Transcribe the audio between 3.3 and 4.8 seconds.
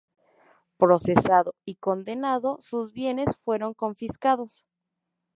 fueron confiscados.